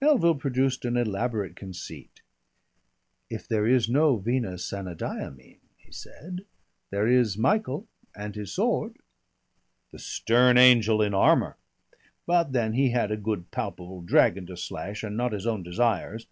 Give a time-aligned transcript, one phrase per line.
[0.00, 2.22] Melville produced an elaborate conceit.
[3.28, 6.44] "If there is no Venus Anadyomene," he said,
[6.90, 8.96] "there is Michael and his Sword."
[9.90, 11.56] "The stern angel in armour!
[12.26, 16.28] But then he had a good palpable dragon to slash and not his own desires.